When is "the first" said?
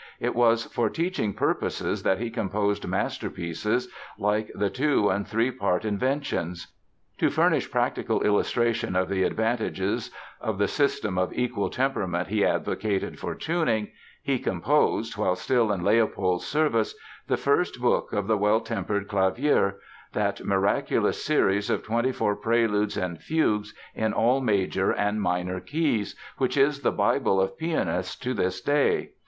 17.27-17.79